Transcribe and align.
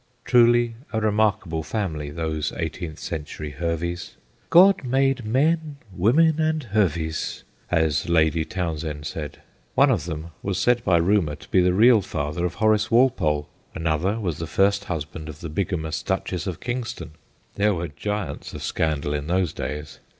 Truly 0.25 0.73
a 0.91 0.99
remarkable 0.99 1.61
family, 1.61 2.09
those 2.09 2.51
eighteenth 2.57 2.97
century 2.97 3.51
Herveys.' 3.51 4.15
God 4.59 4.83
made 4.83 5.23
men, 5.25 5.77
women, 5.95 6.39
and 6.41 6.63
Herveys,' 6.73 7.43
as 7.69 8.09
Lady 8.09 8.43
Towns 8.43 8.81
hend 8.81 9.05
said. 9.05 9.43
One 9.75 9.91
of 9.91 10.05
them 10.05 10.31
was 10.41 10.57
said 10.57 10.83
by 10.83 10.97
rumour 10.97 11.35
to 11.35 11.47
be 11.49 11.61
the 11.61 11.75
real 11.75 12.01
father 12.01 12.45
of 12.47 12.55
Horace 12.55 12.89
Walpole, 12.89 13.47
another 13.75 14.19
was 14.19 14.39
the 14.39 14.47
first 14.47 14.85
husband 14.85 15.29
of 15.29 15.39
the 15.41 15.49
LORDS 15.49 15.61
OF 15.61 15.69
FINANCE 15.77 15.97
55 15.99 16.03
bigamous 16.03 16.03
Duchess 16.03 16.47
of 16.47 16.59
Kingston 16.59 17.11
there 17.53 17.75
were 17.75 17.87
giants 17.87 18.55
of 18.55 18.63
scandal 18.63 19.13
in 19.13 19.27
those 19.27 19.53
days 19.53 19.99